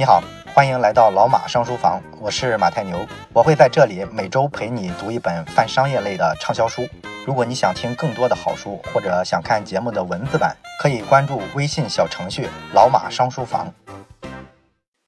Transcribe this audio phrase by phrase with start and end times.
[0.00, 0.22] 你好，
[0.54, 6.88] 欢迎来到老马商书房，我是马太牛，我会在这里每周陪你读一本泛商业类的畅销书。
[7.26, 13.74] 如果你想听更多的好书，或者想看节目的文字版，可以关注微信小程序“老马商书房”。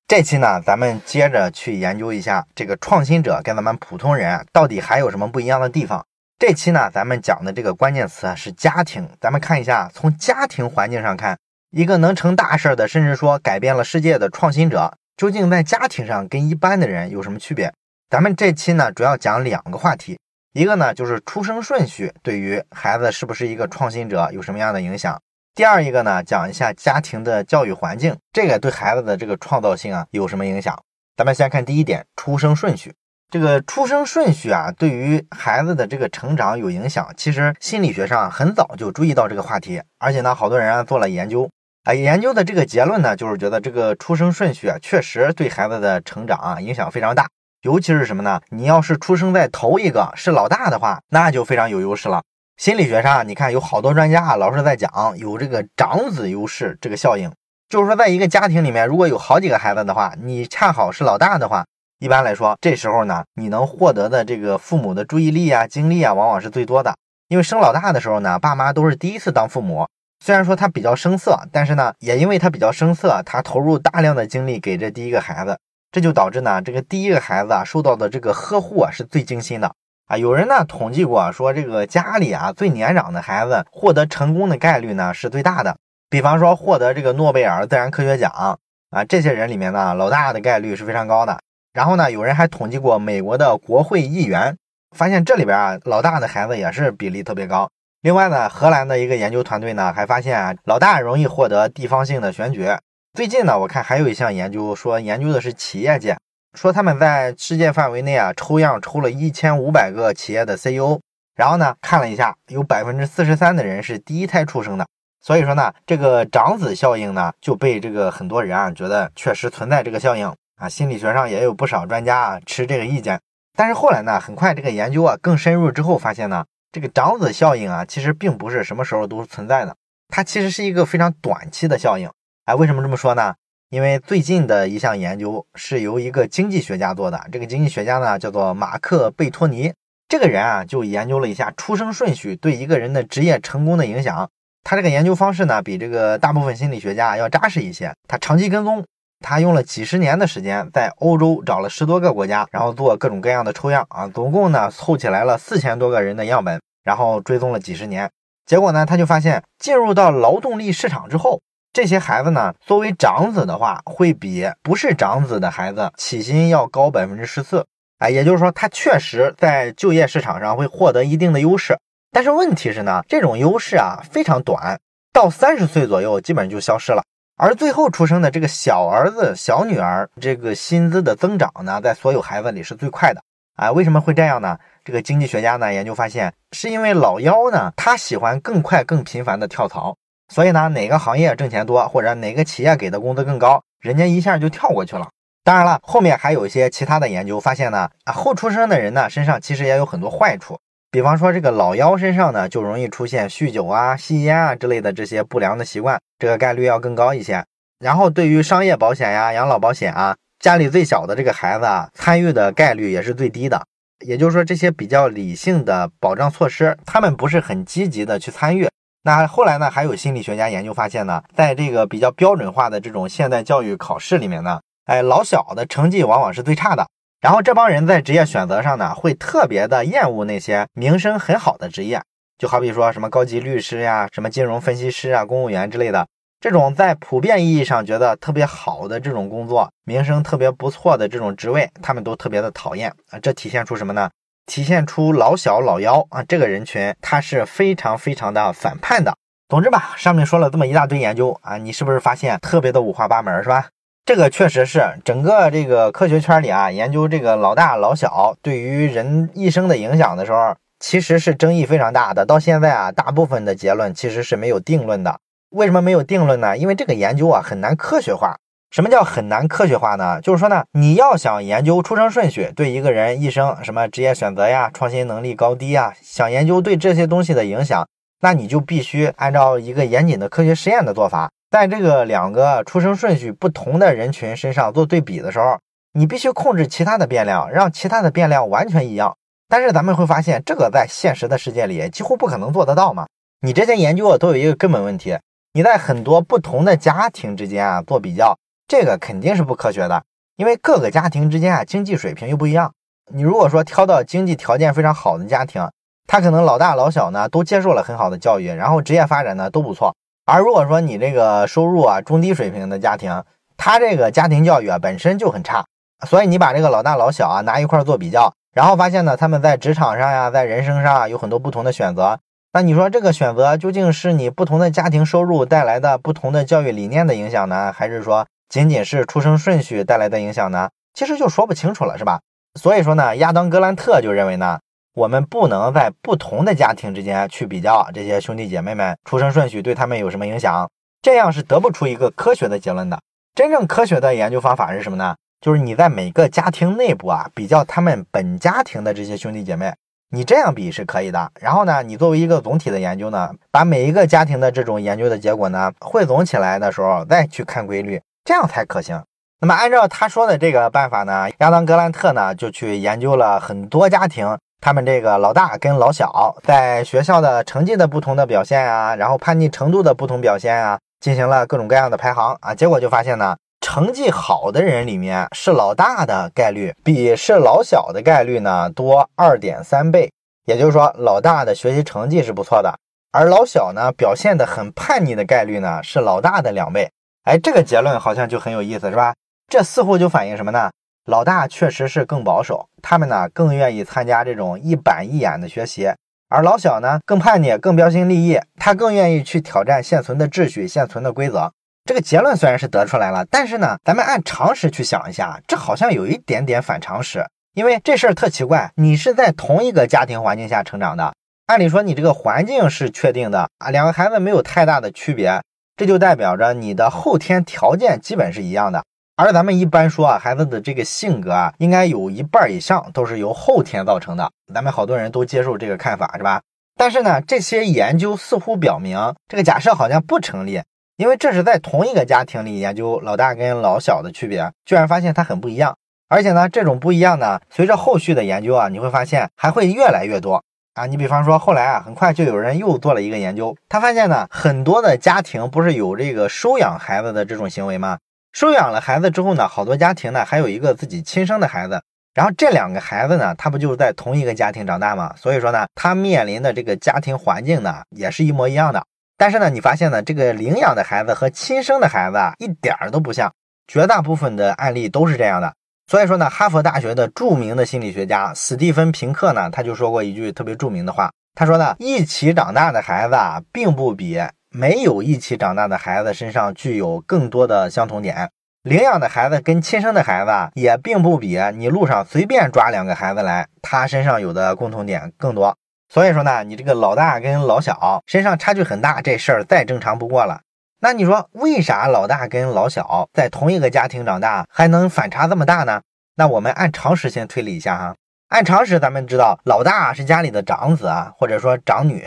[0.08, 6.04] 这期呢，咱们接着去研究一下这个创新者跟咱们普通人到底还有什么不一样的地方。
[6.36, 9.08] 这期呢，咱们讲的这个关键词是家庭。
[9.20, 11.38] 咱们看一下，从家庭环境上看。
[11.70, 17.72] 一个能成大事的，甚至说改变了世界的创新者，究竟在家庭上跟一般的人有什么区别？
[18.08, 20.18] 咱们这期呢，主要讲两个话题，
[20.52, 25.14] 一个呢就是出生顺序对于孩子是不是一个创新者有什么样的影响；
[25.54, 30.76] 第二一个呢，讲一下家庭的教育环境，这个对孩子的这个创造性啊有什么影响？
[31.16, 32.92] 咱们先看第一点，出生顺序。
[33.30, 37.08] 这个出生顺序啊，对于孩子的这个成长有影响。
[37.16, 41.48] 其实心理学上很早就注意到这个话题，而且呢，好多人啊做了研究。
[41.84, 47.26] 啊，研究的这个结论呢，就是觉得这个出生顺序啊，确实对孩子的成长啊影响非常大。
[47.62, 48.40] 尤其是什么呢？
[48.50, 52.22] 你要是出生在头一个是老大的话，那就非常有优势了。
[52.58, 57.32] 心理学上，你看有好多专家啊，老是在讲有这个长子优势这个效应，
[57.70, 61.64] 就是说，在一个家庭里面，如果有好几个孩子的话，你恰好是老大的话，
[61.98, 66.94] 一般来说，这时候呢，你能获得的这个父母的注意力啊、精力啊，往往是最多的。
[67.28, 69.86] 因为生老大的时候呢，爸妈都是第一次当父母。
[70.22, 75.58] 虽然说他比较生涩，但是呢，也因为他比较生涩，他投入大量的精力给这第一个孩子，
[75.90, 79.72] 这就导致呢，这个第一个孩子啊受到的这个呵护啊是最精心的
[80.06, 80.18] 啊。
[80.18, 85.74] 有人呢统计过，说这个家里啊最年长的孩子获得成功的概率呢是最大的。
[86.10, 88.58] 比方说获得这个诺贝尔自然科学奖
[88.90, 91.38] 啊，这些人里面呢，老大的概率是非常高的。
[91.72, 94.56] 然后呢，有人还统计过美国的国会议员，
[94.94, 97.70] 发现这里边啊老大的孩子也是比例特别高。
[98.02, 102.66] 另外呢，荷兰的一个研究团队呢，还发现啊，老大容易获得地方性的选举。
[103.12, 106.16] 最近呢，我看还有一项研究说，研究的是企业界，
[106.54, 110.98] 说他们在世界范围内啊，抽样抽了一千五百个企业的 CEO，
[111.36, 114.86] 然后呢，看了一下，有百分之四十三的人是第一胎出生的。
[115.20, 120.66] 所以说呢，这个长子效应呢，就被这个很多人啊，觉得确实存在这个效应啊。
[120.66, 123.20] 心理学上也有不少专家啊持这个意见。
[123.54, 126.46] 但是后来呢，很快这个研究啊更深入之后发现呢。
[126.72, 129.76] 这个长子效应啊，其实并不是什么时候都存在的，
[130.08, 132.08] 它其实是一个非常短期的效应。
[132.44, 133.34] 哎，为什么这么说呢？
[133.70, 139.72] 因为最近的一项研究是由一个经济学家做的，这个经济学家呢叫做马克贝托尼。
[140.08, 144.28] 这个人啊，就研究了一下出生顺序对一个人的职业成功的影响。
[144.64, 147.94] 他这个研究方式呢，比这个大部分心理学家要扎实一些。
[148.08, 148.84] 他长期跟踪，
[149.20, 156.60] 他用了几十年的时间，在欧洲找了十多个国家，然后做各种各样的抽样啊，总共呢凑起来了四千多个人的样本。
[156.82, 158.10] 然后追踪了几十年，
[158.46, 161.38] 结果呢，他就发现进入到劳动力市场之后，
[161.74, 167.66] 这些孩子呢，作为长子的话，会比不是长子的孩子起薪要高百分之十四。
[167.98, 171.78] 哎，也就是说，他确实在就业市场上会获得一定的优势。
[172.10, 174.80] 但是问题是呢，这种优势啊非常短，
[175.12, 177.02] 到三十岁左右基本就消失了。
[177.42, 183.22] 而最后出生的这个小儿子、小女儿，这个薪资的增长呢，在所有孩子里是最快的。
[183.56, 184.58] 啊，为什么会这样呢？
[184.84, 189.96] 这个经济学家呢研究发现，是因为老幺呢，他喜欢更快、更频繁的跳槽，
[190.28, 195.08] 所以呢，哪个行业挣钱多，或者哪个企业给的工资更高，人家一下就跳过去了。
[195.42, 200.58] 当然了，后面还有一些其他的研究发现呢，啊，后出生的人呢身上其实也有很多坏处，
[200.92, 207.44] 比方说这个老幺身上呢就容易出现酗酒啊、吸烟啊之类的这些不良的习惯，这个概率要更高一些。
[207.78, 213.64] 然后对于商业保险呀、养老保险啊，家里最小的这个孩子啊，参与的概率也是最低的。
[214.04, 218.68] 也就是说，这些比较理性的保障措施，他们不是很积极的去参与。
[219.04, 226.84] 那后来呢，还有心理学家研究发现呢，在这个比较标准化的这种现代教育考试里面呢，哎，老小的成绩往往是最差的。
[227.20, 232.00] 然后这帮人在职业选择上呢，会特别的厌恶那些名声很好的职业，
[232.38, 236.06] 就好比说什么高级律师呀、什么金融分析师啊、公务员之类的。
[236.40, 243.18] 这种在普遍意义上觉得特别好的这种工作，名声特别不错的这种职位，他们都特别的讨厌啊！
[243.20, 244.08] 这体现出什么呢？
[244.46, 249.14] 体现出老小老幺啊这个人群，他是非常非常的反叛的。
[249.50, 253.68] 总之吧，上面说了这么一大堆研究啊，你是不是发现特别的五花八门，是吧？
[254.04, 262.26] 这个确实是整个这个科学圈里啊，研究这个老大老小对于人一生的影响的时候，其实是争议非常大的。
[262.26, 265.20] 到现在啊，大部分的结论其实是没有定论的。
[265.50, 266.56] 为什么没有定论呢？
[266.56, 268.36] 因为这个研究啊很难科学化。
[268.70, 270.20] 什么叫很难科学化呢？
[270.20, 277.88] 就是说呢，你要想研究出生顺序对一个人一生什么职业选择呀、创新能力高低呀，想研究对这些东西的影响，
[278.20, 285.58] 那你就必须按照一个严谨的科学实验的做法，在这个两个出生顺序不同的人群身上做对比的时候，
[285.92, 289.16] 你必须控制其他的变量，让其他的变量完全一样。
[289.48, 293.08] 但是咱们会发现，这个在现实的世界里几乎不可能做得到嘛。
[293.40, 295.18] 你这些研究啊，都有一个根本问题：
[295.52, 298.38] 你在很多不同的家庭之间啊做比较，
[298.68, 300.00] 这个肯定是不科学的。
[300.36, 302.72] 因为各个家庭之间啊经济水平又不一样。
[303.12, 305.68] 你如果说挑到经济条件非常好的家庭，
[306.06, 309.96] 他可能老大老小呢都接受了很好的教育，然后职业发展呢都不错。
[310.32, 313.24] 而如果说你这个收入啊中低水平的家庭，
[313.56, 315.64] 他这个家庭教育啊本身就很差，
[316.06, 318.32] 所以你把这个老大老小啊拿一块做比较。
[318.54, 322.20] 然后发现呢，他们在职场上呀，在人生上啊有很多不同的选择。
[322.52, 330.70] 那你说这个选择究竟是你不同的家庭收入带来的不同的教育理念的影响呢，还是说仅仅是出生顺序带来的影响呢？
[330.94, 332.20] 其实就说不清楚了，是吧？
[332.54, 334.60] 所以说呢，亚当格兰特就认为呢，
[334.94, 340.68] 我们不能在不同的家庭之间去比较这些兄弟姐妹们出生顺序对他们有什么影响，
[341.00, 342.98] 这样是得不出一个科学的结论的。
[343.34, 345.14] 真正科学的研究方法是什么呢？
[345.40, 349.72] 就是你在每个家庭内部啊，比较他们本家庭的这些兄弟姐妹，
[350.10, 351.30] 你这样比是可以的。
[351.40, 359.02] 然后呢，你作为一个总体的研究呢，把每一个家庭的这种研究的结果呢汇总起来的时候，再去看规律，这样才可行。
[359.40, 373.36] 那么按照他说的这个办法呢，亚当格兰特呢就去研究了很多家庭，他们这个老大跟老小在学校的成绩的不同的表现啊，然后叛逆程度的不同表现啊，进行了各种各样的排行啊，结果就发现呢。
[373.62, 380.10] 成绩好的人里面是老大的概率比是老小的概率呢多二点三倍，
[380.46, 382.74] 也就是说老大的学习成绩是不错的，
[383.12, 386.90] 而老小呢表现的很叛逆的概率呢是老大的两倍。
[387.24, 389.12] 哎，这个结论好像就很有意思，是吧？
[389.46, 390.70] 这似乎就反映什么呢？
[391.10, 395.92] 老大确实是更保守，他们呢更愿意参加这种一板一眼的学习，
[396.28, 401.52] 而老小呢更叛逆，更标新立异，他更愿意去挑战现存的秩序、现存的规则。
[401.84, 407.26] 这个结论虽然是得出来了，但是呢，咱们按常识去想一下，这好像有一点点反常识。
[407.54, 411.12] 因为这事儿特奇怪，你是在同一个家庭环境下成长的，
[411.46, 415.42] 按理说你这个环境是确定的啊，两个孩子没有太大的区别，
[415.76, 418.84] 这就代表着你的后天条件基本是一样的。
[419.22, 424.30] 而咱们一般说啊，孩子的这个性格啊，应该有一半以上都是由后天造成的。
[424.54, 426.40] 咱们好多人都接受这个看法，是吧？
[426.74, 430.62] 但是呢，这些研究似乎表明，这个假设好像不成立。
[430.96, 435.76] 因为这是在同一个家庭里研究老大跟老小的区别，居然发现它很不一样。
[436.08, 440.42] 而且呢，这种不一样呢，随着后续的研究啊，你会发现还会越来越多
[440.72, 440.86] 啊。
[440.86, 447.98] 你比方说，后来啊，很快就有人又做了一个研究，他发现呢，很多的家庭不是有这个收养孩子的这种行为吗？
[448.32, 451.82] 收养了孩子之后呢，好多家庭呢还有一个自己亲生的孩子，
[452.14, 455.14] 然后这两个孩子呢，他不就是在同一个家庭长大吗？
[455.16, 458.84] 所以说呢，他面临的这个家庭环境呢，也是一模一样的。
[459.16, 463.32] 但是呢，你发现呢，这个领养的孩子和亲生的孩子啊，一点儿都不像，
[463.66, 465.52] 绝大部分的案例都是这样的。
[465.86, 474.18] 所以说呢，哈佛大学的著名的心理学家史蒂芬平克呢，他就说过一句特别著名的话，他说呢，一起长大的孩子啊，并不比
[474.52, 478.30] 没有一起长大的孩子身上具有更多的相同点，
[478.62, 485.56] 领养的孩子跟亲生的孩子也并不比你路上随便抓两个孩子来，他身上有的共同点更多。
[485.88, 490.40] 所以说呢，你这个老大跟老小身上差距很大，这事儿再正常不过了。
[490.80, 495.82] 那你说为啥老大跟老小在同一个家庭长大还能反差这么大呢？
[496.16, 497.94] 那我们按常识先推理一下哈。
[498.28, 502.04] 按常识，咱们知道老大是家里的长子啊，或者说长女，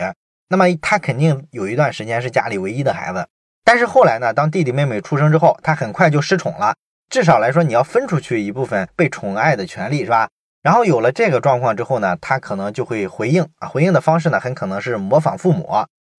[0.48, 3.26] 那么他肯定有一段时间是家里唯一的孩子。
[3.64, 6.74] 但是后来呢，当弟弟妹妹出生之后，他很快就失宠了。
[7.10, 10.28] 至少来说，你要分出去一部分被宠爱的权利，是吧？
[10.62, 15.68] 然后有了这个状况之后呢，他可能就会回应啊，回应的方式呢，很可能是模仿父母，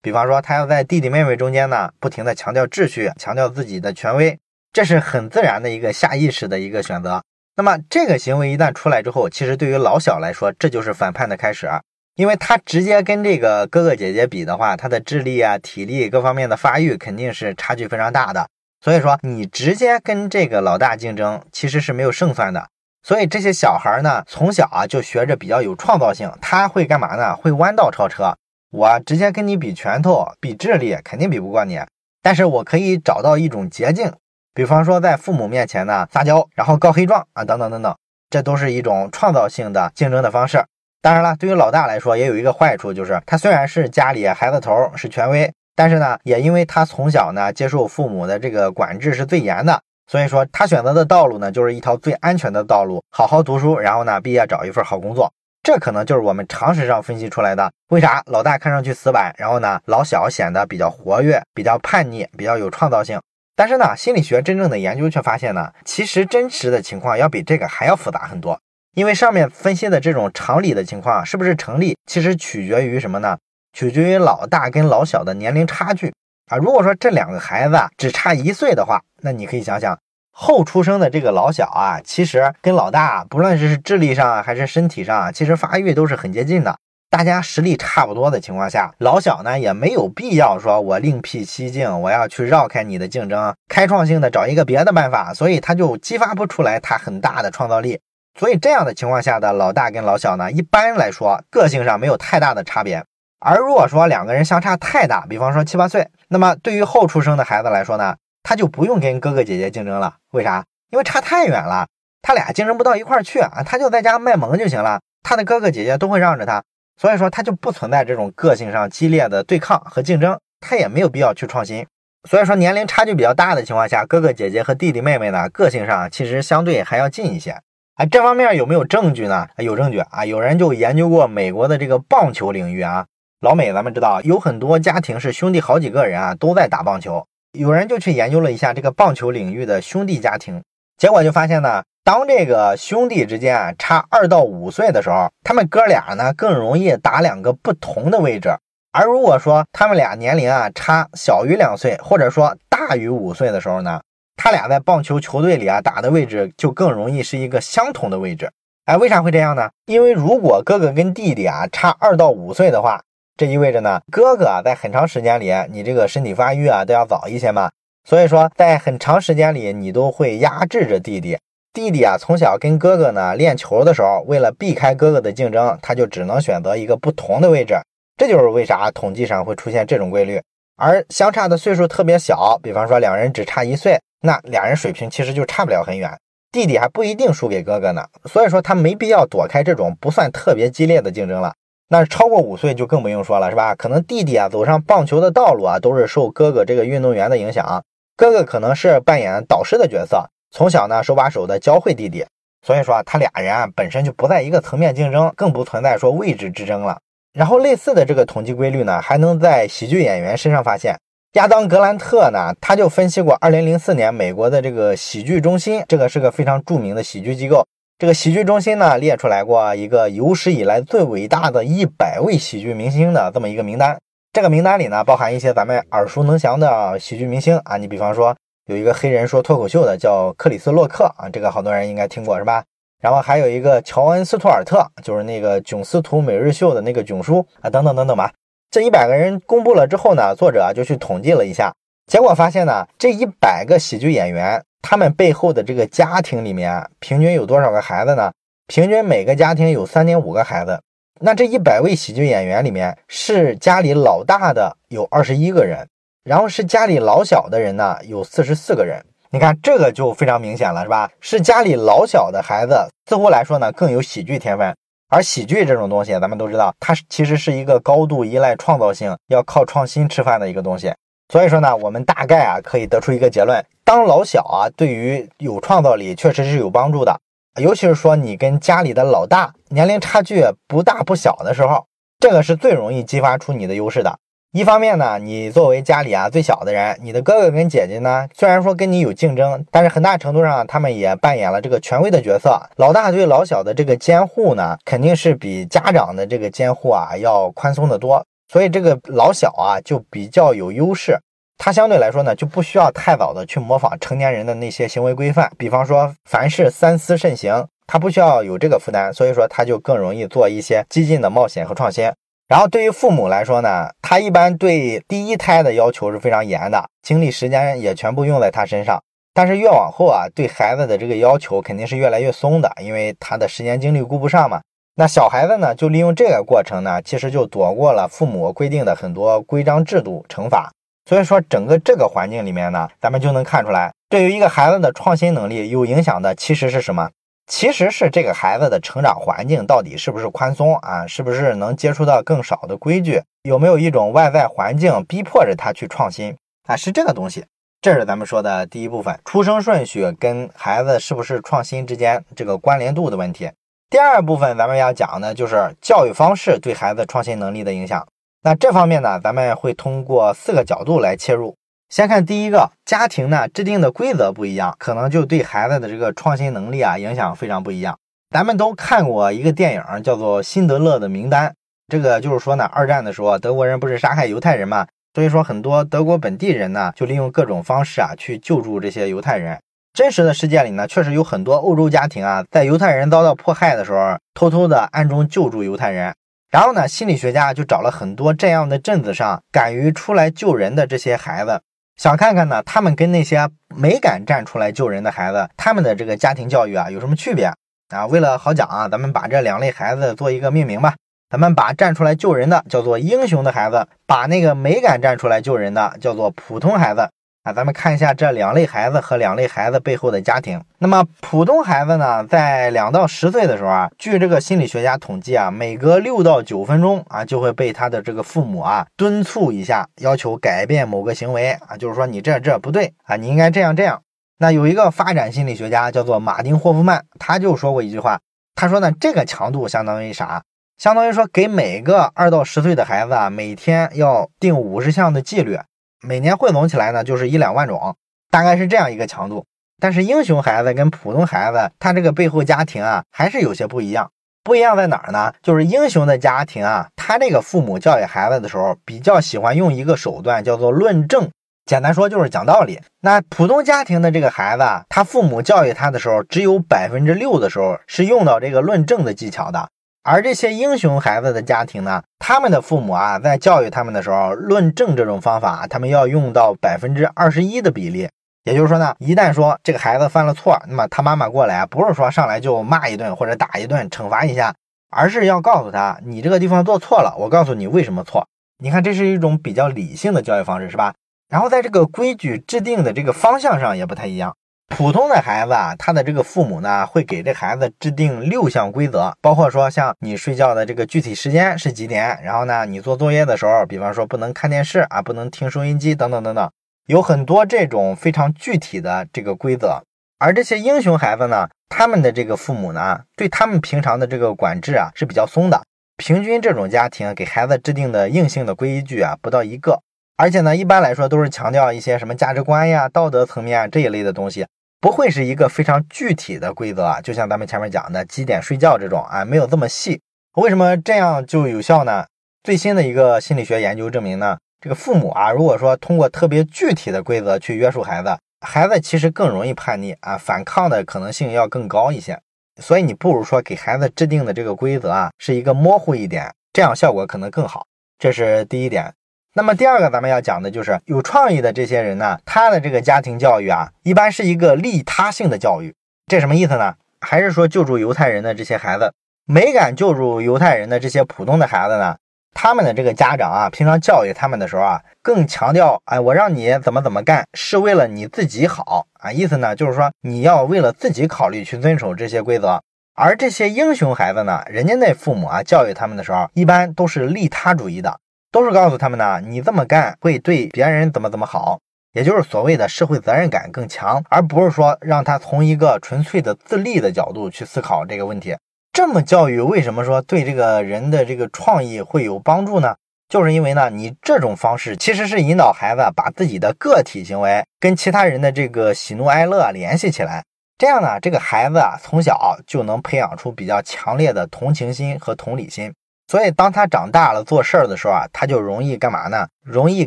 [0.03, 4.39] 比方说他要在弟弟妹妹中间呢，不停的强调秩序，强调自己的权威，
[4.73, 7.23] 这是很自然的一个下意识的一个选择。
[7.57, 11.71] 那么这个行为一旦出来之后，其实对于老小来说，这就是反叛的开始，
[12.17, 18.49] 因为他直接跟这个哥哥姐姐比的话，他的智力啊、体力各方面的发育肯定是差距非常大的。
[18.81, 22.69] 所以说你直接跟这个老大竞争，其实是没有胜算的。
[23.03, 26.31] 所以这些小孩呢，从小啊就学着比较有创造性。
[26.41, 27.35] 他会干嘛呢？
[27.35, 28.37] 会弯道超车。
[28.71, 31.81] 我直接跟你比拳头、比智力，肯定比不过你。
[32.23, 34.13] 但是我可以找到一种捷径，
[34.55, 37.95] 比方说在父母面前呢撒娇，然后告黑状啊，等等等等，
[38.31, 40.65] 这都是一种创造性的竞争的方式。
[41.05, 49.79] 当然了，对于老大来说，也有一个坏处，就是他虽然是家里孩子头，是权威，但是呢，也因为他从小呢接受父母的这个管制是最严的。
[50.11, 55.31] 所以说，他选择的道路呢，就是一条最安全的道路，好好读书，然后呢，毕业找一份好工作。
[55.63, 57.71] 这可能就是我们常识上分析出来的。
[57.91, 63.21] 为啥老大看上去死板，然后呢，老小显得比较活跃、比较叛逆、比较有创造性？
[63.55, 68.59] 但是呢，心理学真正的研究却发现呢，其实真实的情况要比这个还要复杂很多。
[68.95, 73.37] 因为上面分析的这种常理的情况是不是成立，其实取决于什么呢？
[73.73, 76.13] 取决于老大跟老小的年龄差距
[76.47, 76.57] 啊。
[76.57, 79.99] 如果说这两个孩子只差一岁的话，那你可以想想。
[80.37, 86.77] 后出生的这个老小啊，其实跟老大不论是智力上还是身体上，其实发育都是很接近的。
[87.09, 98.01] 大家实力差不多的情况下，老小呢也没有必要说我另辟蹊径，我要去绕开你的竞争，开创性的找一个别的办法，所以他就激发不出来他很大的创造力。
[98.39, 103.05] 所以这样的情况下的老大跟老小呢，一般来说个性上没有太大的差别。
[103.39, 108.17] 而如果说两个人相差太大，比方说七八岁，那么对于后出生的孩子来说呢？
[108.43, 110.65] 他就不用跟哥哥姐姐竞争了，为啥？
[110.91, 111.87] 因为差太远了，
[112.21, 113.63] 他俩竞争不到一块儿去啊。
[113.65, 116.63] 他就在家卖萌就行了，他的哥哥姐姐都会让着他，
[117.01, 121.87] 所以说他就不存在这种个性上激烈的对抗和竞争，他也没有必要去创新。
[122.29, 127.59] 所以说年龄差距比较大的情况下，哥哥姐姐和弟弟妹妹呢，个性上其实相对还要近一些。
[127.97, 129.47] 哎，这方面有没有证据呢？
[129.59, 133.07] 有证据啊，有人就研究过美国的这个棒球领域啊，
[133.41, 137.25] 老美咱们知道有很多家庭是兄弟好几个人啊，都在打棒球。
[137.53, 140.61] 有人就去研究了一下这个棒球领域的兄弟家庭，
[140.99, 148.51] 结果就发现呢，当这个兄弟之间啊差二到五岁的时候，他们哥俩呢更容易打两个不同的位置；
[148.91, 154.01] 而如果说他们俩年龄啊差小于两岁，或者说大于五岁的时候呢，
[154.37, 158.51] 他俩在棒球球队里啊打的位置就更容易是一个相同的位置。
[158.87, 159.71] 哎，为啥会这样呢？
[159.87, 163.01] 因为如果哥哥跟弟弟啊差二到五岁的话。
[163.37, 167.69] 这意味着呢，哥哥啊，在很长时间里，你这个身体发育啊都要早一些嘛，
[168.05, 171.37] 所以说在很长时间里，你都会压制着弟弟。
[171.73, 177.75] 弟弟啊，从小跟哥哥呢练球的时候，为了避开哥哥的竞争，他就只能选择一个不同的位置。
[178.17, 180.41] 这就是为啥统计上会出现这种规律。
[180.77, 186.19] 而相差的岁数特别小，比方说两人只差一岁，那俩人水平其实就差不了很远，
[186.51, 188.03] 弟弟还不一定输给哥哥呢。
[188.25, 191.53] 所以说他没必要躲开这种不算特别激烈的竞争了。
[191.91, 193.75] 那超过五岁就更不用说了，是吧？
[193.75, 197.85] 可能弟弟啊走上棒球的道路啊，都是受哥哥这个运动员的影响。
[198.17, 202.25] 哥哥可能是扮演导师的角色，从小呢手把手的教会弟弟。
[202.67, 206.99] 所以说他俩人啊本身就不在一个层面竞争，更不存在说位置之争了。
[207.35, 210.97] 然后类似的这个统计规律呢，还能在喜剧演员身上发现。
[211.35, 217.67] 亚当格兰特呢，他就分析过2004年美国的这个喜剧中心，这个是个非常著名的喜剧机构。
[217.99, 223.99] 这个喜剧中心呢列出来过一个有史以来最伟大的一百位喜剧明星的这么一个名单。
[224.33, 228.37] 这个名单里呢包含一些咱们耳熟能详的喜剧明星啊，你比方说
[228.67, 232.63] 有一个黑人说脱口秀的叫克里斯洛克啊，这个好多人应该听过是吧？
[233.03, 238.31] 然后还有一个乔恩斯图尔特，就是那个囧斯图每日秀的那个囧叔啊，等等等等吧。
[238.75, 241.73] 这一百个人公布了之后呢，作者就去统计了一下，
[242.11, 244.61] 结果发现呢，这一百个喜剧演员。
[244.83, 248.33] 他们背后的这个家庭里面，平均有多少个孩子呢？
[248.67, 250.81] 平均每个家庭有三点五个孩子。
[251.21, 255.87] 那这一百位喜剧演员里面，是家里老大的有二十一个人，
[256.25, 259.01] 然后是家里老小的人呢有四十四个人。
[259.31, 261.09] 你看这个就非常明显了，是吧？
[261.21, 264.75] 是家里老小的孩子，似乎来说呢更有喜剧天分。
[265.09, 270.93] 而喜剧这种东西，咱们都知道，它其实是一个高度依赖创造性，要靠创新吃饭的一个东西。
[271.33, 277.19] 所以说呢，我们大概啊可以得出一个结论：当老小啊，对于有创造力确实是有帮助的。
[277.61, 281.87] 尤其是说你跟家里的老大年龄差距不大不小的时候，
[282.19, 284.19] 这个是最容易激发出你的优势的。
[284.55, 292.57] 一方面呢，你作为家里啊最小的人，你的哥哥跟姐姐呢，虽然说跟你有竞争，但是很大程度上他们也扮演了这个权威的角色。
[292.77, 298.25] 老大对老小的这个监护呢，肯定是比家长的这个监护啊要宽松的多。
[298.47, 301.19] 所以这个老小啊就比较有优势，
[301.59, 312.09] 他相对来说呢就不需要太早的去模仿成年人的那些行为规范，比方说凡事三思慎行，他不需要有这个负担，所以说他就更容易做一些激进的冒险和创新。
[312.47, 319.03] 然后对于父母来说呢，他一般对第一胎的要求是非常严的，精力时间也全部用在他身上。
[319.33, 324.61] 但是越往后啊，对孩子的这个要求肯定是越来越松的，因为他的时间精力顾不上嘛。
[324.97, 330.71] 那小孩子呢，就利用这个过程呢，其实就躲过了父母规定的很多规章制度惩罚。
[331.09, 337.11] 所以说，整个这个环境里面呢，咱们就能看出来，对于一个孩子的创新能力有影响的，其实是什么？
[337.47, 341.07] 其实是这个孩子的成长环境到底是不是宽松啊？
[341.07, 343.23] 是不是能接触到更少的规矩？
[343.43, 346.37] 有没有一种外在环境逼迫着他去创新
[346.67, 346.75] 啊？
[346.75, 347.45] 是这个东西。
[347.83, 353.51] 这是咱们说的第一部分，出生顺序跟孩子是不是创新之间这个关联度的问题。
[353.91, 358.07] 第二部分咱们要讲的就是教育方式对孩子创新能力的影响。
[358.43, 361.55] 那这方面呢，咱们会通过四个角度来切入。
[361.89, 367.97] 先看第一个，家庭呢制定的规则不一样，可能就对孩子的这个创新能力啊影响非常不一样。
[368.31, 371.49] 咱们都看过一个电影，叫做《辛德勒的名单》。
[371.87, 379.61] 这个就是说呢，二战的时候，德国人不是杀害犹太人嘛，所以说很多德国本地人呢，就利用各种方式啊去救助这些犹太人。
[379.93, 386.13] 真实的世界里呢，确实有很多欧洲家庭啊，在犹太人遭到迫害的时候，偷偷的暗中救助犹太人。
[386.51, 391.61] 然后呢，心理学家就找了很多这样的镇子上敢于出来救人的这些孩子，
[391.97, 397.53] 想看看呢，他们跟那些没敢站出来救人的孩子，他们的这个家庭教育啊有什么区别
[397.89, 398.07] 啊？
[398.07, 400.95] 为了好讲啊，咱们把这两类孩子做一个命名吧。
[401.31, 407.09] 咱们把站出来救人的叫做英雄的孩子，把那个没敢站出来救人的叫做普通孩子。
[407.45, 410.59] 啊，咱们看一下这两类孩子和两类孩子背后的家庭。
[410.79, 424.01] 那么普通孩子呢，在两到十岁的时候啊，据这个心理学家统计啊，每隔六到九分钟啊，就会被他的这个父母啊敦促一下，要求改变某个行为啊，就是说你这这不对啊，你应该这样这样。
[424.39, 428.19] 那有一个发展心理学家叫做马丁霍夫曼，他就说过一句话，
[428.55, 430.43] 他说呢，这个强度相当于啥？
[430.79, 435.59] 相当于说给每个二到十岁的孩子啊，每天要定五十项的纪律。
[436.05, 437.97] 每年汇总起来呢，就是一两万种，
[438.31, 439.45] 大概是这样一个强度。
[439.81, 444.11] 但是英雄孩子跟普通孩子，他这个背后家庭啊，还是有些不一样。
[444.43, 445.33] 不一样在哪儿呢？
[445.43, 451.31] 就是英雄的家庭啊，他这个父母教育孩子的时候，比较喜欢用一个手段，叫做论证。
[451.65, 452.79] 简单说就是讲道理。
[453.01, 459.71] 那普通家庭的这个孩子啊，他父母教育他的时候，只有百分之六的时候是用到这个论证的技巧的。
[460.07, 468.07] 而这些英雄孩子的家庭呢，他们的父母啊，在教育他们的时候，论证这种方法，他们要用到百分之二十一的比例。
[468.45, 474.55] 也就是说呢，一旦说这个孩子犯了错，那么他妈妈过来，不是说上来就骂一顿或者打一顿惩罚一下，
[474.91, 478.29] 而是要告诉他，你这个地方做错了，我告诉你为什么错。
[478.59, 480.93] 你看，这是一种比较理性的教育方式，是吧？
[481.31, 484.37] 然后在这个规矩制定的这个方向上也不太一样。
[484.69, 496.51] 普通的孩子啊，他的这个父母呢，会给这孩子制定六项规则，包括说像你睡觉的这个具体时间是几点，然后呢，你做作业的时候，比方说不能看电视啊，不能听收音机等等等等，
[496.87, 499.83] 有很多这种非常具体的这个规则。
[500.19, 505.63] 而这些英雄孩子呢，他们的这个父母呢，对他们平常的这个管制啊是比较松的，
[505.99, 509.81] 平均这种家庭给孩子制定的硬性的规矩啊不到一个，
[510.17, 514.45] 而且呢，一般来说都是强调一些什么价值观呀、道德层面这一类的东西。
[514.85, 519.99] 不会是一个非常具体的规则啊，就像咱们前面讲的几点睡觉这种啊，没有这么细。
[520.35, 522.05] 为什么这样就有效呢？
[522.43, 528.15] 最新的一个心理学研究证明呢，这个父母啊，如果说通过特别具体的规则去约束孩子，
[528.47, 532.21] 孩子其实更容易叛逆啊，反抗的可能性要更高一些。
[532.61, 537.67] 所以你不如说给孩子制定的这个规则啊，是一个模糊一点，这样效果可能更好。
[537.99, 538.93] 这是第一点。
[539.37, 545.75] 那么第二个，咱们要讲的就是有创意的这些人呢，他的这个家庭教育啊，一般是一个利他性的教育。
[546.07, 546.75] 这什么意思呢？
[547.01, 548.93] 还是说救助犹太人的这些孩子，
[549.27, 551.97] 没敢救助犹太人的这些普通的孩子呢？
[552.33, 559.11] 他们的这个家长啊，平常教育他们的时候啊，更强调，哎，我让你怎么怎么干，是为了你自己好啊。
[559.11, 562.63] 意思呢，就是说你要为了自己考虑去遵守这些规则。
[562.95, 567.99] 而这些英雄孩子呢，人家那父母啊，教育他们的时候，一般都是利他主义的。
[568.35, 571.61] 都是告诉他们呢，你这么干会对别人怎么怎么好，
[571.93, 578.37] 也就是所谓的社会责任感更强，而不是说让他从一个纯粹的自利的角度去思考这个问题。
[578.73, 582.75] 这么教育为什么说对这个人的这个创意会有帮助呢？
[583.09, 590.25] 就是因为呢，你这种方式其实是引导孩子把自己的个体行为跟其他人的这个喜怒哀乐联系起来，
[590.59, 595.73] 这样呢，这个孩子啊从小就能培养出比较强烈的同情心和同理心。
[596.07, 599.27] 所以，当他长大了做事儿的时候啊，他就容易干嘛呢？
[599.43, 599.87] 容易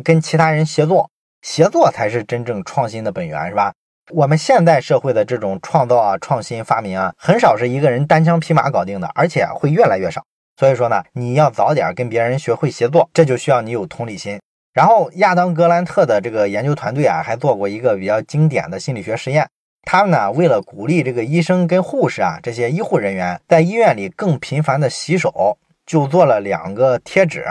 [0.00, 1.08] 跟其他人协作，
[1.42, 3.72] 协作才是真正创新的本源，是吧？
[4.10, 10.24] 我们现代社会的这种创造啊、创新发明啊，很少是一个人单枪匹马搞定的，而且会越来越少。
[10.56, 14.40] 所以说呢，你要早点跟别人学会协作，这就需要你有同理心。
[14.74, 19.48] 然后，亚当·格兰特的这个研究团队啊，还做过一个比较经典的心理学实验。
[19.82, 25.56] 他们呢，为了鼓励这个医生跟护士啊这些医护人员在医院里更频繁的洗手。
[25.88, 27.46] 就做了两个贴纸，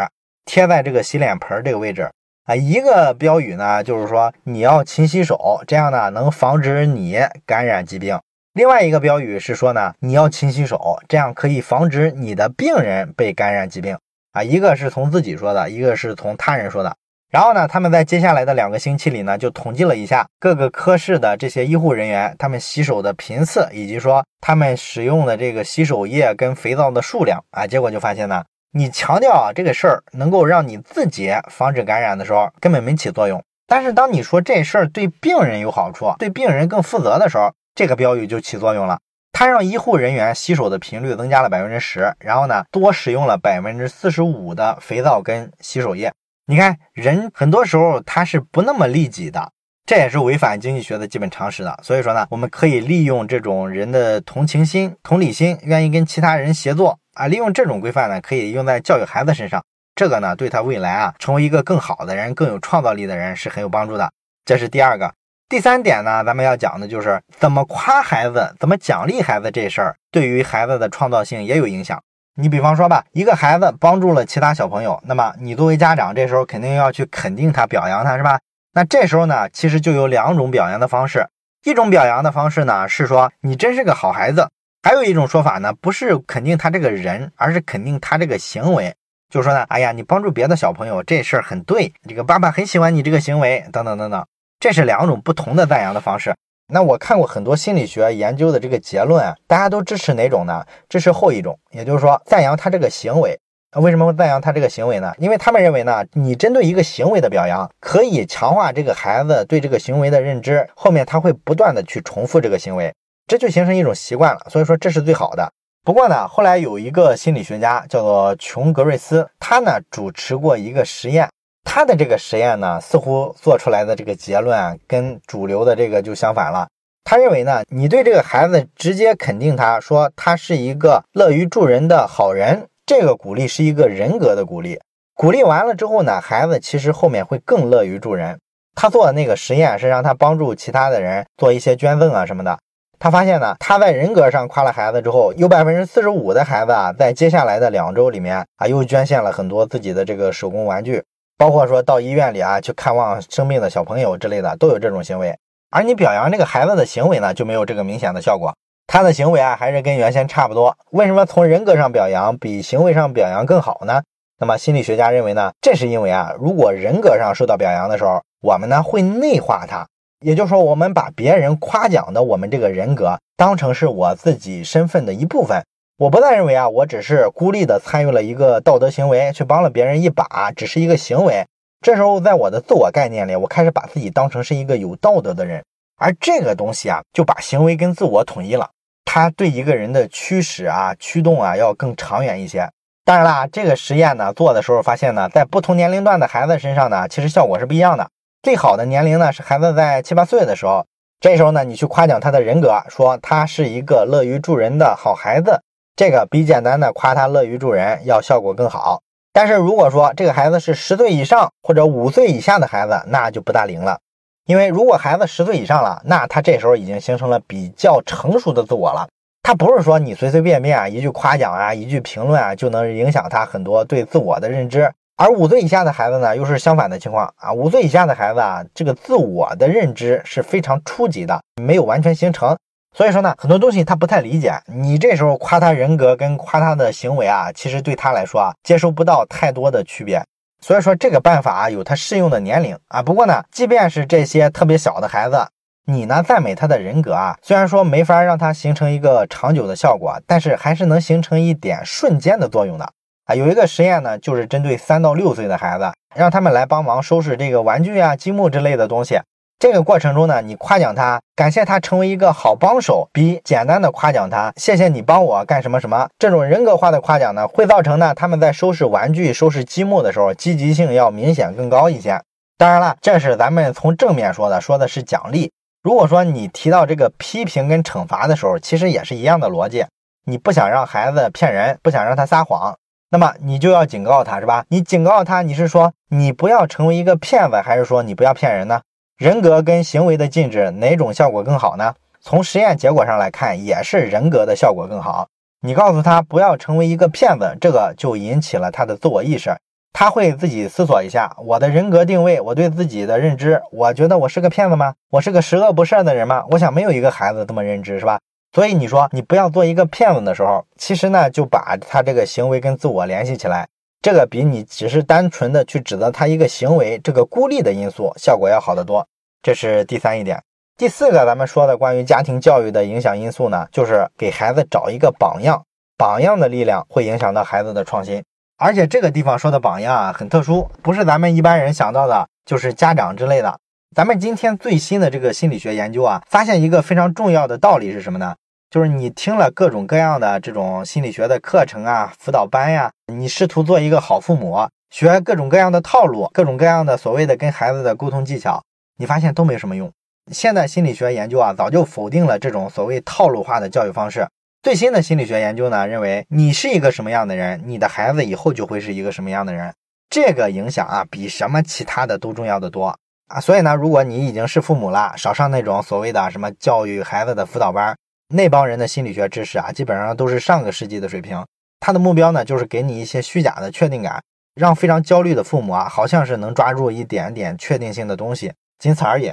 [0.46, 2.08] 贴在这个洗脸盆这个位置
[2.46, 2.56] 啊。
[2.56, 8.20] 一个标语呢，就是说你要勤洗手，这样呢能防止你感染疾病。
[8.54, 13.98] 另外一个标语是说呢，你要勤洗手，这样可以防止你的病人被感染疾病
[14.34, 14.44] 啊。
[14.44, 16.96] 一个是从自己说的，一个是从他人说的。
[17.30, 33.44] 然后呢，他们在接下来的两个星期里呢，就统计了一下各个科室的这些医护人员，他们洗手的频次，以及说他们使用的这个洗手液跟肥皂的数量啊，结果就发现呢，你强调啊这个事儿能够让你自己防止感染的时候，根本没起作用。
[33.68, 38.98] 但是当你说这事儿对病人有好处，对病人更负责的时候，这个标语就起作用了。
[39.34, 46.14] 它让医护人员洗手的频率增加了百分之十，然后呢，多使用了百分之四十五的肥皂跟洗手液。
[46.50, 49.52] 你看，人很多时候他是不那么利己的，
[49.86, 51.78] 这也是违反经济学的基本常识的。
[51.84, 59.62] 所以说呢，我们可以利用这种人的同情心、同理心，愿意跟其他人协作啊，利用这种规范呢，可以用在教育孩子身上。
[59.94, 64.10] 这个呢，对他未来啊，成为一个更好的人、更有创造力的人是很有帮助的。
[64.46, 65.14] 这是第二个。
[65.50, 72.02] 第三点呢，咱们要讲的就是怎么夸孩子、怎么奖励孩子这事儿，对于孩子的创造性也有影响。
[72.40, 78.40] 你比方说吧，一个孩子帮助了其他小朋友，那么你作为家长，这时候肯定要去肯定他、表扬他，是吧？
[78.74, 81.28] 那这时候呢，其实就有两种表扬的方式。
[81.64, 84.44] 一种表扬的方式呢，是说你真是个好孩子；
[84.84, 88.94] 还有一种说法呢，不是肯定他这个人，而是肯定他这个行为，
[89.32, 94.24] 就说呢，哎呀，你帮助别的小朋友这事儿很对，这个爸爸很喜欢你这个行为，等等等等。
[94.60, 96.36] 这是两种不同的赞扬的方式。
[96.70, 100.66] 那我看过很多心理学研究的这个结论啊，大家都支持哪种呢？
[100.90, 103.40] 支持后一种，也就是说赞扬他这个行为。
[103.76, 105.14] 为什么会赞扬他这个行为呢？
[105.18, 112.94] 因为他们认为呢，你针对一个行为的表扬，可以强化这个孩子对这个行为的认知，后面他会不断的去重复这个行为，
[113.28, 114.42] 这就形成一种习惯了。
[114.50, 115.50] 所以说这是最好的。
[115.86, 121.30] 不过呢，后来有一个心理学家叫做琼格瑞斯，他呢主持过一个实验。
[121.70, 126.66] 他的这个实验呢，似乎做出来的这个结论啊，跟主流的这个就相反了。
[127.04, 134.80] 他认为呢，你对这个孩子直接肯定他说他是一个乐于助人的好人，这个鼓励是一个人格的鼓励。
[135.14, 138.40] 鼓励完了之后呢，孩子其实后面会更乐于助人。
[138.74, 142.58] 他做的那个实验是让他帮助其他的人做一些捐赠啊什么的。
[142.98, 151.04] 他发现呢，他在人格上夸了孩子之后，有百分之四十五的孩子啊，在接下来的两周里面啊，又捐献了很多自己的这个手工玩具。
[151.38, 155.38] 包括说到医院里啊去看望生病的小朋友之类的，都有这种行为。
[155.70, 158.56] 而你表扬这个孩子的行为呢，就没有这个明显的效果。
[158.88, 160.76] 他的行为啊，还是跟原先差不多。
[160.92, 164.02] 为什么从人格上表扬比行为上表扬更好呢？
[164.40, 169.86] 那么心理学家认为呢，这是因为啊，如果人格上受到表扬的时候，我们呢会内化它，
[170.22, 175.62] 也就是说，我们把别人夸奖的我们这个人格当成是我自己身份的一部分。
[176.00, 181.44] 我不再认为啊，我只是孤立的参与了一个道德行为，去帮了别人一把，只是一个行为。
[181.82, 185.64] 这时候，在我的自我概念里，我开始把自己当成是一个有道德的人，
[185.98, 188.70] 而这个东西啊，就把行为跟自我统一了。
[189.06, 192.70] 它对一个人的驱使啊、驱动啊，要更长远一些。
[193.04, 198.08] 当然啦，这个实验呢，做的时候发现呢，在不同年龄段的孩子身上呢，其实效果是不一样的。
[198.44, 200.86] 最好的年龄呢，是孩子在七八岁的时候，
[201.20, 205.64] 这时候呢，你去夸奖他的人格，说他是一个乐于助人的好孩子。
[205.98, 209.02] 这个比简单的夸他乐于助人要效果更好，
[209.34, 213.98] 但是如果说这个孩子是十岁以上或者五岁以下的孩子，那就不大灵了。
[214.46, 219.08] 因为如果孩子十岁以上了，那他这时候已经形成了比较成熟的自我了。
[219.42, 224.94] 他不是说你随随便便啊一句夸奖啊一句评论啊就能影响他很多对自我的认知。
[225.16, 227.52] 而五岁以下的孩子呢，又是相反的情况啊。
[227.52, 232.56] 五岁以下的孩子啊，这个自我的认知是非常初级的，没有完全形成。
[232.96, 234.54] 所以说呢，很多东西他不太理解。
[234.66, 240.24] 你这时候夸他人格跟夸他的行为啊，其实对他来说啊，接收不到太多的区别。
[240.60, 243.04] 所以说这个办法啊，有它适用的年龄啊。
[243.04, 245.48] 不过呢，即便是这些特别小的孩子，
[245.86, 252.90] 你呢赞美他的人格啊，虽然说没法让他形成一个长久的效果，但是还是能形成一点瞬间的作用的
[253.26, 253.36] 啊。
[253.36, 259.20] 有一个实验呢，就是针对三到六岁的孩子，让他们来帮忙收拾这个玩具啊、积木之类的东西。
[259.60, 272.22] 这个过程中呢，你夸奖他，感谢他成为一个好帮手，比简单的夸奖他，谢谢你帮我干什么什么，这种人格化的夸奖呢，会造成呢他们在收拾玩具、收拾积木的时候，积极性要明显更高一些。
[272.56, 275.52] 当然了，这是咱们从正面说的，说的是奖励。
[275.82, 279.84] 如果说你提到这个批评跟惩罚的时候，其实也是一样的逻辑。
[280.26, 282.78] 你不想让孩子骗人，不想让他撒谎，
[283.10, 284.66] 那么你就要警告他，是吧？
[284.70, 288.82] 你警告他，你是说你不要成为一个骗子，还是说你不要骗人呢？
[289.18, 291.92] 人格跟行为的禁止哪种效果更好呢？
[292.22, 295.28] 从实验结果上来看，也是人格的效果更好。
[295.62, 299.58] 你告诉他不要成为一个骗子，这个就引起了他的自我意识，
[299.92, 304.94] 他会自己思索一下我的人格定位，我对自己的认知，我觉得我是个骗子吗？
[305.10, 306.44] 我是个十恶不赦的人吗？
[306.52, 308.20] 我想没有一个孩子这么认知，是吧？
[308.54, 313.68] 所以你说你不要做一个骗子的时候，其实呢就把他这个行为跟自我联系起来。
[314.08, 319.06] 这个比你只是单纯的去指责他一个行为，这个孤立的因素效果要好得多。
[319.42, 320.42] 这是第三一点。
[320.78, 325.62] 第四个，咱们说的关于家庭教育的影响因素呢，就是给孩子找一个榜样，
[325.98, 328.24] 榜样的力量会影响到孩子的创新。
[328.58, 333.60] 而且这个地方说的榜样啊，很特殊，不是咱们一般人想到的，就是家长之类的。
[333.94, 338.34] 咱们今天最新的这个心理学研究啊，发现一个非常重要的道理是什么呢？
[338.70, 348.62] 就是你听了各种各样的这种心理学的课程啊、辅导班呀，你试图做一个好父母，学各种各样的套路、各种各样的所谓的跟孩子的沟通技巧，
[348.98, 349.90] 你发现都没什么用。
[350.34, 354.28] 现在心理学研究啊，早就否定了这种所谓套路化的教育方式。
[354.62, 359.74] 最新的心理学研究呢，认为你是一个什么样的人，你的孩子以后就会是一个什么样的人。
[360.10, 362.94] 这个影响啊，比什么其他的都重要的多
[363.28, 363.40] 啊。
[363.40, 367.96] 所以呢，如果你已经是父母了，少上那种所谓的什么教育孩子的辅导班，
[368.30, 371.44] 那帮人的心理学知识啊，基本上都是上个世纪的水平。
[371.80, 374.22] 他的目标呢，就是给你一些虚假的确定感，
[374.56, 379.32] 让非常焦虑的父母啊，好像是能抓住一点点确定性的东西，仅此而已。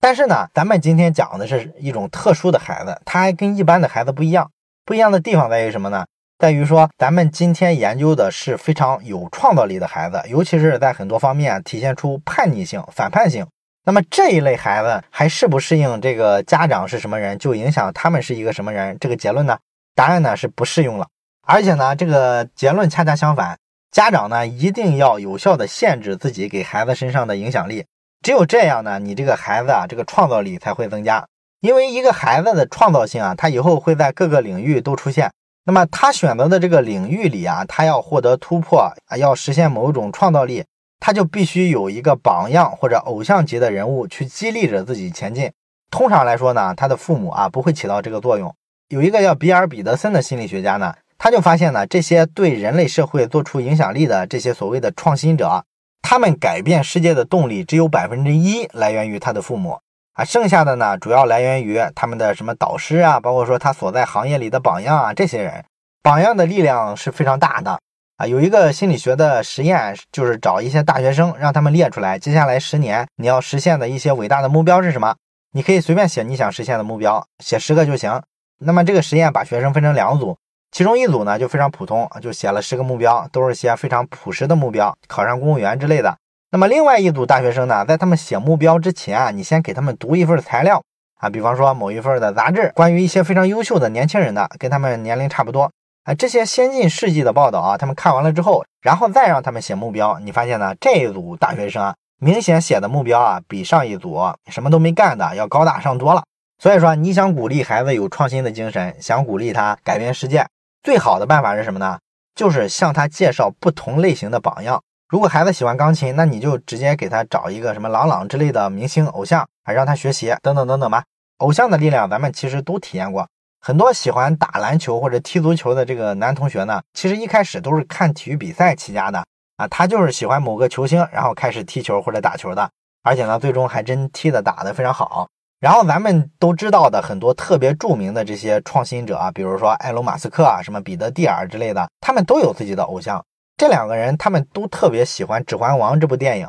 [0.00, 4.50] 但是呢，咱们今天讲的是一种特殊的孩子，他还跟一般的孩子不一样。
[4.84, 6.04] 不一样的地方在于什么呢？
[6.38, 13.46] 在于说，咱们今天研究的是非常有创造力的孩子，尤其是在很多方面体现出叛逆性、反叛性。
[13.86, 18.98] 那么这一类孩子还适不适应这个家长是什么人，就影响他们是一个什么人？
[18.98, 19.56] 这个结论呢？
[19.94, 21.06] 答案呢是不适用了。
[21.46, 23.56] 而且呢，这个结论恰恰相反，
[23.92, 27.86] 家长呢一定要有效的限制自己给孩子身上的影响力。
[28.22, 31.24] 只有这样呢，你这个孩子啊，这个创造力才会增加。
[31.60, 35.30] 因为一个孩子的创造性啊，他以后会在各个领域都出现。
[35.64, 40.64] 那么他选择的这个领域里啊，他要获得突破啊，要实现某种创造力，
[40.98, 45.50] 他就必须有一个榜样或者偶像级的人物去激励着自己前进。
[45.90, 48.54] 通常来说呢，他的父母啊不会起到这个作用。
[48.88, 55.64] 有一个叫比尔·彼得森的心理学家呢，他就发现呢，这些对人类社会做出影响力的这些所谓的创新者，
[56.02, 59.78] 他们改变世界的动力只有百分之一来源于他的父母。
[60.14, 65.64] 啊，剩下的呢，主要来源于他们的什么导师啊，包括说他所在行业里的榜样啊，这些人
[66.02, 67.78] 榜样的力量是非常大的
[68.16, 68.26] 啊。
[68.26, 75.14] 有一个心理学的实验，就是找一些大学生，让他们列出来，接下来十年你要实现的一些伟大的目标是什么？
[75.52, 78.22] 你可以随便写你想实现的目标，写十个就行。
[78.58, 80.36] 那么这个实验把学生分成两组，
[80.70, 86.16] 其中一组呢就非常普通，就写了十个目标，都是些非常朴实的目标，考上公务员之类的。
[86.50, 90.82] 那么另外一组大学生呢，在他们写目标之前啊，你先给他们读一份材料
[91.18, 95.70] 啊，比方说某一份的杂志，关于一些非常优秀的年轻人的，跟他们年龄差不多
[96.06, 104.16] 啊，这些先进事迹的报道啊，他们看完了之后，然后再让他们写目标，你发现呢，这一组大学生啊，明显写的目标啊，比上一组
[104.48, 106.22] 什么都没干的要高大上多了。
[106.62, 110.46] 所以说，你想鼓励孩子有创新的精神，想鼓励他改变世界，
[110.84, 111.98] 最好的办法是什么呢？
[112.36, 114.80] 就是向他介绍不同类型的榜样。
[115.08, 121.02] 如果孩子喜欢钢琴，那你就直接给他找一个什么朗朗之类的明星偶像啊，让他学习等等等等吧。
[121.38, 123.26] 偶像的力量，咱们其实都体验过。
[123.60, 129.24] 很多喜欢打篮球或者踢足球的这个男同学呢，其实一开始都是看体育比赛起家的
[129.56, 132.70] 啊，他就是喜欢某个球星，然后开始踢球或者打球的，
[133.02, 135.28] 而且呢，最终还真踢的打的非常好。
[135.58, 143.24] 然后咱们都知道的很多特别著名的这些创新者啊，比如说埃隆·马斯克啊，什么彼得·蒂尔之类的，他们都有自己的偶像。
[143.56, 146.46] 这两个人，他们都特别喜欢《指环王》这部电影，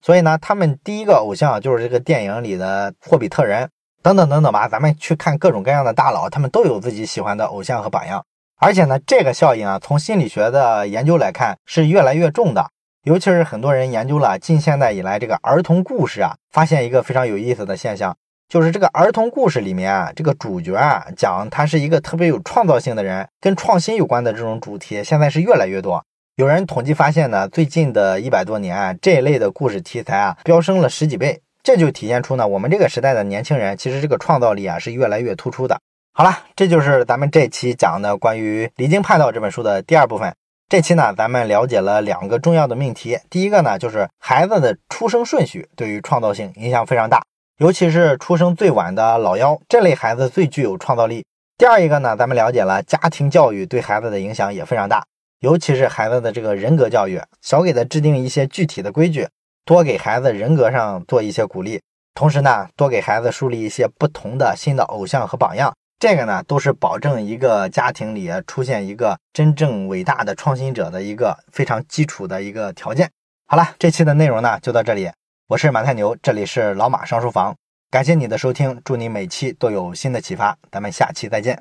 [0.00, 3.68] 所以呢，他们第一个偶像就是这个电影里的霍比特人，
[4.06, 4.68] 等等等等吧。
[4.68, 8.24] 咱们去看各种各样的大佬，他们都有自己喜欢的偶像和榜样。
[8.60, 12.70] 而且呢，这个效应啊，从心理学的研究来看是越来越重的。
[13.02, 18.16] 尤其是很多人研究了近现代以来这个儿童故事啊，发现一个非常有意思的现象，
[18.48, 26.04] 就是这个儿童故事里面啊，这个主角啊，讲他是一个特别有创造性的人，跟创新有关的这种主题，现在是越来越多。
[26.36, 31.40] 有人统计发现呢，最近的一百多年，这一类的故事题材啊，飙升了十几倍。
[31.66, 35.80] 这就体现出呢，我们这个时代的年轻人，其实这个创造力啊，是越来越突出的。
[36.12, 40.32] 好了，这就是咱们这期讲的关于《离经叛道》这本书的第二部分。
[40.68, 43.18] 这期呢，咱们了解了两个重要的命题。
[43.28, 47.20] 第一个呢，就是孩子的出生顺序对于创造性影响非常大，
[47.58, 51.24] 尤其是出生最晚的老幺这类孩子最具有创造力。
[51.58, 55.04] 第二一个呢，咱们了解了家庭教育对孩子的影响也非常大。
[55.40, 59.26] 尤其是孩子的这个人格教育，少给他制定一些具体的规矩，
[59.66, 61.82] 多给孩子人格上做一些鼓励，
[62.14, 73.10] 同时呢，多给孩子树立一些不同的新的偶像和榜样，这个呢，都是保证一个家庭里出现一个真正伟大的创新者的一个非常基础的一个条件。
[73.48, 75.10] 好了，这期的内容呢就到这里，
[75.48, 77.52] 我是马太牛，这里是老马上书房，
[77.90, 81.60] 感谢你的收听，祝你每期都有新的启发，咱们下期再见。